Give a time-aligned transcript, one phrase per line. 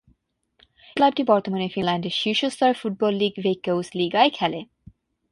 [0.83, 4.59] এই ক্লাবটি বর্তমানে ফিনল্যান্ডের শীর্ষ স্তরের ফুটবল লীগ ভেইক্কাউসলিগায় খেলে।